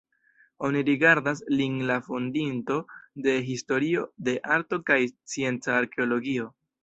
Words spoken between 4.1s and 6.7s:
de arto kaj scienca arkeologio.